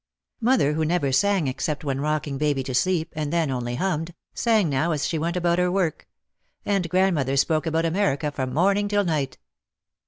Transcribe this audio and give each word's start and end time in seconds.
Mother, 0.39 0.73
who 0.73 0.83
never 0.83 1.11
sang 1.11 1.47
except 1.47 1.83
when 1.83 2.01
rocking 2.01 2.39
baby 2.39 2.63
to 2.63 2.73
sleep, 2.73 3.13
and 3.15 3.31
then 3.31 3.51
only 3.51 3.75
hummed, 3.75 4.15
sang 4.33 4.67
now 4.67 4.93
as 4.93 5.05
she 5.07 5.19
went 5.19 5.37
about 5.37 5.59
her 5.59 5.71
work. 5.71 6.07
And 6.65 6.89
grandmother 6.89 7.37
spoke 7.37 7.67
about 7.67 7.85
America 7.85 8.31
from 8.31 8.51
morning 8.51 8.87
till 8.87 9.03
night. 9.03 9.37